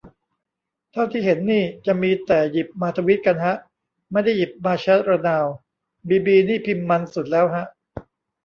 [0.91, 3.55] เท่าที่เห็นนี่จะมีแต่หยิบมาทวีตกันฮะ
[4.11, 5.45] ไม่ได้หยิบมาแชตระนาว
[6.07, 7.65] บีบีนี่พิมพ์มันส์สุดแล้วฮะ